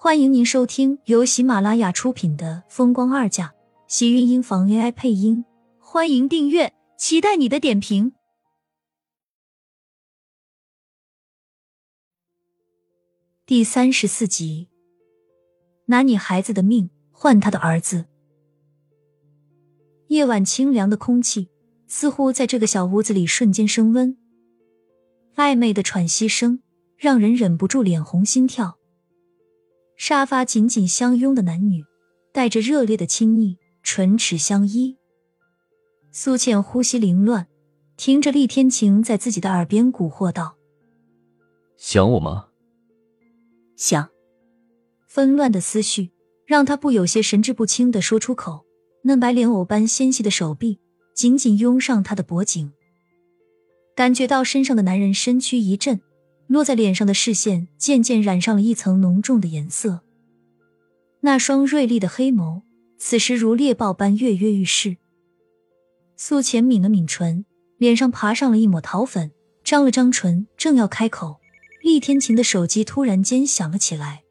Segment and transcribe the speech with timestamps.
[0.00, 3.46] 欢迎您收听由喜马拉雅出品的《风光二嫁》，
[3.88, 5.44] 喜运音房 AI 配音。
[5.80, 8.12] 欢迎订阅，期待你的点评。
[13.44, 14.68] 第三十四集，
[15.86, 18.04] 拿你孩子的命换他的儿子。
[20.06, 21.48] 夜晚清凉的空气
[21.88, 24.16] 似乎在这个小屋子里瞬间升温，
[25.34, 26.62] 暧昧的喘息声
[26.96, 28.77] 让人忍不住脸红心跳。
[30.08, 31.84] 沙发紧紧相拥的男女，
[32.32, 34.96] 带着热烈的亲昵，唇齿相依。
[36.12, 37.46] 苏倩呼吸凌乱，
[37.98, 40.56] 听着厉天晴在自己的耳边蛊惑道
[41.76, 42.46] ：“想我吗？”
[43.76, 44.08] 想。
[45.06, 46.10] 纷乱的思绪
[46.46, 48.64] 让他不有些神志不清的说出口，
[49.02, 50.80] 嫩白莲藕般纤细的手臂
[51.14, 52.72] 紧紧拥上他的脖颈，
[53.94, 56.00] 感觉到身上的男人身躯一震。
[56.48, 60.00] 落在脸上的视线渐渐染上了一层浓重的颜色，
[61.20, 62.62] 那双锐利的黑眸
[62.98, 64.96] 此时如猎豹般跃跃欲试。
[66.16, 67.44] 苏浅抿了抿唇，
[67.76, 69.30] 脸上爬上了一抹桃粉，
[69.62, 71.38] 张了张唇，正要开口，
[71.82, 74.22] 厉天晴的手机突然间响了起来，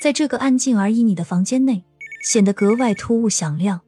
[0.00, 1.84] 在这个安静而旖旎的房间内，
[2.24, 3.80] 显得格外突兀响亮。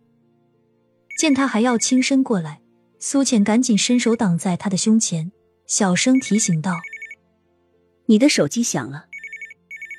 [1.19, 2.61] 见他还要轻身过来，
[2.99, 5.31] 苏浅赶紧伸手挡在他的胸前，
[5.69, 6.75] 小声提醒道。
[8.07, 9.07] 你的手机响了。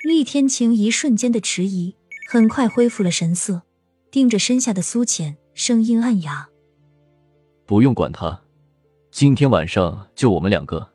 [0.04, 1.96] 厉天晴一瞬间的迟疑，
[2.30, 3.62] 很快恢复了神色，
[4.12, 6.50] 盯着身下的苏浅，声音暗哑
[7.66, 8.42] ：“不用管他，
[9.12, 10.92] 今天晚上就我们两个。”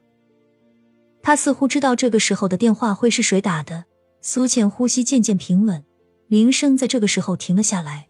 [1.23, 3.84] 他似乎知道这个时候的电话会是谁打的。
[4.20, 5.84] 苏浅呼吸渐渐平稳，
[6.27, 8.09] 铃声在这个时候停了下来。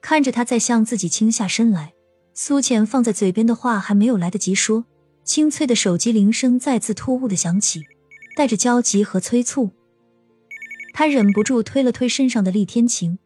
[0.00, 1.94] 看着他在向自己倾下身来，
[2.34, 4.84] 苏浅放在嘴边的话还没有来得及说。
[5.28, 7.84] 清脆的手机铃声再次突兀的响起，
[8.34, 9.70] 带着焦急和催促。
[10.94, 13.18] 他忍不住推了推身上的厉天晴，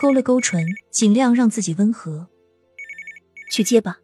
[0.00, 2.26] 勾了勾唇，尽量让自己温和。
[3.52, 3.98] 去接吧。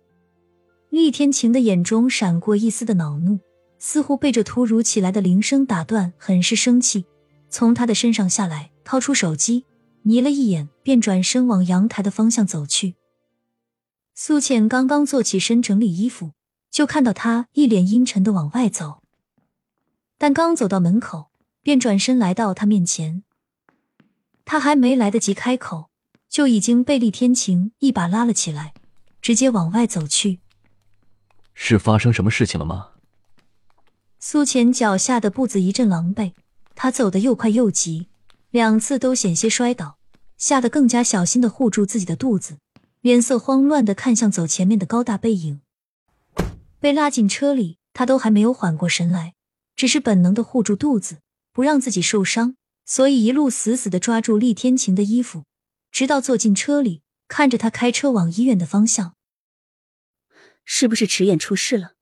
[0.90, 3.38] 厉天晴的眼中闪过一丝的恼怒，
[3.78, 7.06] 似乎被这突如其来的铃声打断，很是生气。
[7.48, 9.64] 从他的身上下来，掏出手机，
[10.04, 12.96] 睨了一眼，便转身往阳台的方向走去。
[14.14, 16.32] 苏浅刚刚坐起身整理衣服。
[16.70, 19.02] 就看到他一脸阴沉的往外走，
[20.18, 21.30] 但刚走到门口，
[21.62, 23.22] 便转身来到他面前。
[24.44, 25.90] 他还没来得及开口，
[26.28, 28.74] 就已经被厉天晴一把拉了起来，
[29.20, 30.40] 直接往外走去。
[31.54, 32.90] 是发生什么事情了吗？
[34.18, 36.32] 苏浅脚下的步子一阵狼狈，
[36.74, 38.08] 他走得又快又急，
[38.50, 39.98] 两次都险些摔倒，
[40.36, 42.58] 吓得更加小心的护住自己的肚子，
[43.00, 45.60] 脸色慌乱的看向走前面的高大背影。
[46.86, 49.34] 被拉进车里，他都还没有缓过神来，
[49.74, 51.18] 只是本能的护住肚子，
[51.52, 52.54] 不让自己受伤，
[52.84, 55.46] 所以一路死死的抓住厉天晴的衣服，
[55.90, 59.16] 直到坐进车里，看着他开车往医院的方向。
[60.64, 61.94] 是不是迟燕出事了？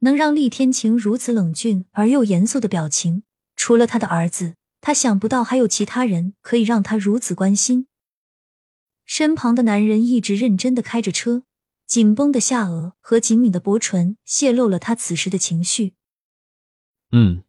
[0.00, 3.22] 能让厉天晴如此冷峻而又严肃的表情，
[3.54, 7.86] 除了他的儿子，他想不到还有其他人可以让他如此关心。
[9.06, 11.44] 身旁的男人一直认真的开着车。
[11.92, 15.92] 紧绷的下颚和紧抿的薄唇泄露了他此时的情绪。
[17.10, 17.44] 嗯，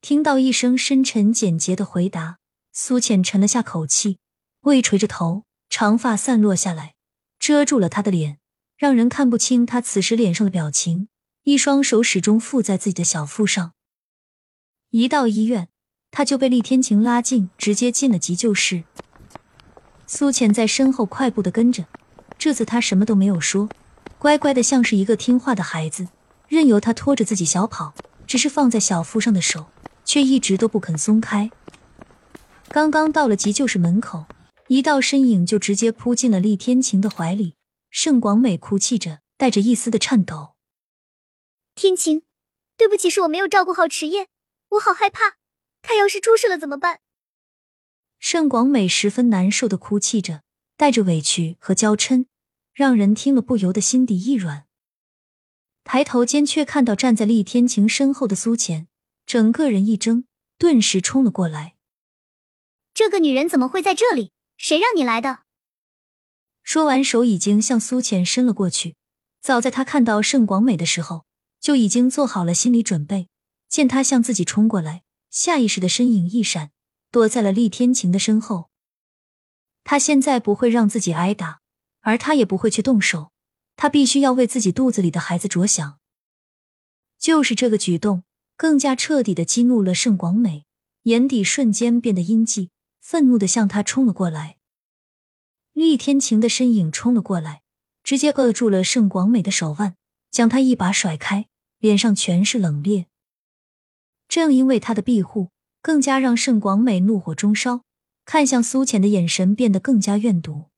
[0.00, 2.38] 听到一声深沉简洁的回答，
[2.70, 4.20] 苏浅沉了下口气，
[4.60, 6.94] 微垂着头，长发散落下来，
[7.40, 8.38] 遮住了他的脸，
[8.76, 11.08] 让人看不清他此时脸上的表情。
[11.42, 13.72] 一双手始终附在自己的小腹上。
[14.90, 15.68] 一到医院，
[16.12, 18.84] 他就被厉天晴拉进，直接进了急救室。
[20.06, 21.86] 苏浅在身后快步的跟着。
[22.38, 23.68] 这次他什么都没有说，
[24.18, 26.08] 乖乖的像是一个听话的孩子，
[26.46, 27.94] 任由他拖着自己小跑。
[28.28, 29.68] 只是放在小腹上的手
[30.04, 31.50] 却一直都不肯松开。
[32.68, 34.26] 刚刚到了急救室门口，
[34.66, 37.54] 一道身影就直接扑进了厉天晴的怀里。
[37.90, 40.56] 盛广美哭泣着，带着一丝的颤抖
[41.74, 42.20] ：“天晴，
[42.76, 44.28] 对不起，是我没有照顾好迟燕，
[44.72, 45.36] 我好害怕，
[45.80, 47.00] 他要是出事了怎么办？”
[48.20, 50.42] 盛广美十分难受的哭泣着。
[50.78, 52.26] 带着委屈和娇嗔，
[52.72, 54.66] 让人听了不由得心底一软。
[55.82, 58.86] 抬头间，却看到站在厉天晴身后的苏浅，
[59.26, 60.24] 整个人一怔，
[60.56, 61.74] 顿时冲了过来。
[62.94, 64.30] 这个女人怎么会在这里？
[64.56, 65.40] 谁让你来的？
[66.62, 68.94] 说完，手已经向苏浅伸了过去。
[69.40, 71.24] 早在他看到盛广美的时候，
[71.60, 73.28] 就已经做好了心理准备。
[73.68, 76.70] 见他向自己冲过来，下意识的身影一闪，
[77.10, 78.70] 躲在了厉天晴的身后。
[79.90, 81.60] 他现在不会让自己挨打，
[82.02, 83.32] 而他也不会去动手。
[83.74, 85.98] 他必须要为自己肚子里的孩子着想。
[87.18, 88.22] 就是这个举动，
[88.54, 90.66] 更加彻底的激怒了盛广美，
[91.04, 92.68] 眼底瞬间变得阴寂，
[93.00, 94.58] 愤怒的向他冲了过来。
[95.72, 97.62] 厉天晴的身影冲了过来，
[98.02, 99.96] 直接扼住了盛广美的手腕，
[100.30, 101.46] 将他一把甩开，
[101.78, 103.06] 脸上全是冷冽。
[104.28, 105.48] 正因为他的庇护，
[105.80, 107.84] 更加让盛广美怒火中烧，
[108.28, 110.68] 看向苏浅的眼神变得更加怨毒。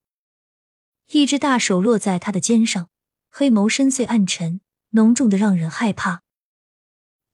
[1.09, 2.89] 一只大手落在他的肩上，
[3.29, 4.61] 黑眸深邃暗沉，
[4.91, 6.23] 浓重的让人害怕。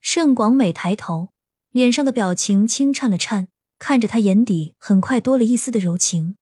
[0.01, 1.35] 盛广美抬头，
[1.69, 3.49] 脸上的表情轻颤了颤，
[3.79, 6.39] 看着他眼底很快多了一丝的柔情。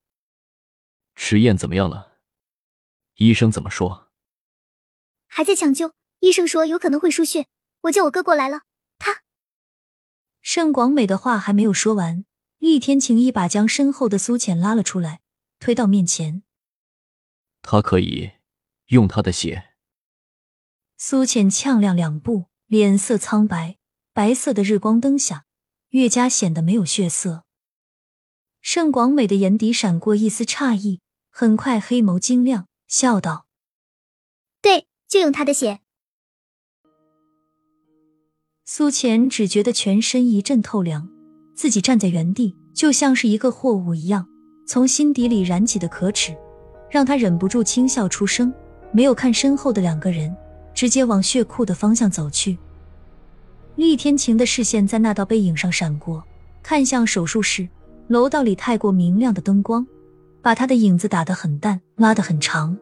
[1.13, 2.19] 迟燕怎么样了？
[3.15, 4.09] 医生怎么说？
[5.27, 5.91] 还在抢救，
[6.21, 7.47] 医生说有可能会输血。
[7.81, 8.61] 我叫我哥过来了。
[8.97, 9.23] 他
[10.41, 12.23] 盛广美的话还没有说完，
[12.57, 15.21] 厉天晴一把将身后的苏浅拉了出来，
[15.59, 16.43] 推到面前。
[17.61, 18.31] 他可以
[18.87, 19.73] 用他的血。
[20.97, 23.77] 苏浅呛亮两步，脸色苍白，
[24.13, 25.45] 白色的日光灯下
[25.89, 27.45] 越加显得没有血色。
[28.61, 31.01] 盛广美的眼底闪过一丝诧异。
[31.37, 33.45] 很快，黑眸晶亮，笑道
[34.63, 35.81] ：“对，就用他的血。”
[38.63, 41.09] 苏浅只觉得全身一阵透凉，
[41.55, 44.27] 自己站在原地，就像是一个货物一样，
[44.67, 46.35] 从心底里燃起的可耻，
[46.89, 48.53] 让他忍不住轻笑出声，
[48.91, 50.35] 没有看身后的两个人，
[50.73, 52.57] 直接往血库的方向走去。
[53.75, 56.23] 厉天晴的视线在那道背影上闪过，
[56.61, 57.67] 看向手术室，
[58.07, 59.85] 楼道里太过明亮的灯光。
[60.41, 62.77] 把他的影子打得很淡，拉得很长。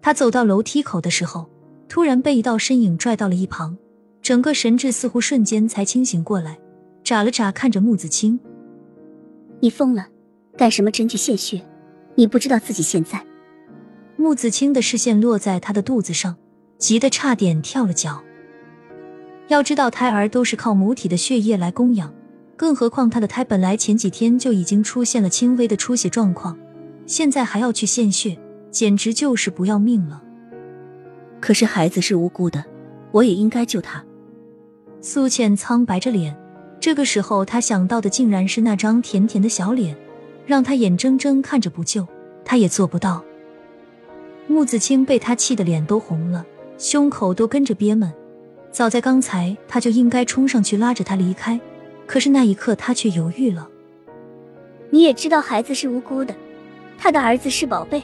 [0.00, 1.50] 他走到楼梯口的时候，
[1.88, 3.76] 突然被一道身影拽到了一旁，
[4.22, 6.56] 整个神智似乎瞬间才清醒过来，
[7.06, 8.40] 眨了眨看着穆子清
[9.62, 10.08] ：“你疯了，
[10.58, 11.64] 干什么针去献血？
[12.16, 13.24] 你不知道自己现在……”
[14.18, 16.34] 穆子清的视线落在他的肚子上，
[16.78, 18.24] 急得差点跳了脚。
[19.46, 22.12] 要知道，胎儿都是靠母体的血液来供养。
[22.56, 26.58] 更何况他的胎本来前几天就已经出现了轻微的出血状况，
[27.06, 28.36] 现在还要去献血，
[28.72, 30.20] 简直就是不要命了。
[31.38, 32.64] 可是孩子是无辜的，
[33.12, 34.04] 我也应该救他。
[35.00, 36.36] 苏倩苍白着脸，
[36.86, 39.96] 这个时候他想到的竟然是那张甜甜的小脸，
[40.46, 42.06] 让他眼睁睁看着不救，
[42.44, 43.24] 他也做不到。
[44.46, 46.46] 穆子清被他气得脸都红了，
[46.78, 48.14] 胸口都跟着憋闷。
[48.70, 51.58] 早在刚才，他就应该冲上去拉着他离开。
[52.06, 53.68] 可是那一刻，他却犹豫了。
[54.90, 56.32] 你也知道孩子是无辜的，
[56.96, 58.00] 他的儿子是宝贝，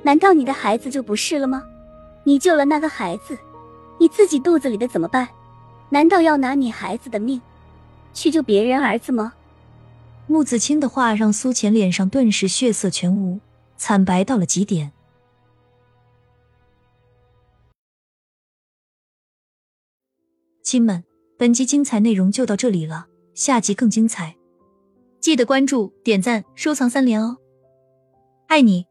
[0.00, 1.62] 难道你的孩子就不是了吗？
[2.24, 3.36] 你救了那个孩子，
[4.00, 5.28] 你自己肚子里的怎么办？
[5.90, 7.38] 难道要拿你孩子的命
[8.16, 9.34] 去救别人儿子吗？
[10.26, 13.38] 穆子清的话让苏浅脸上顿时血色全无，
[13.76, 14.90] 惨白到了极点。
[20.62, 21.04] 亲们，
[21.36, 23.06] 本集精彩内容就到这里了。
[23.34, 24.34] 下集更精彩，
[25.20, 27.36] 记得关注、点赞、收藏三连哦！
[28.48, 28.86] 爱你。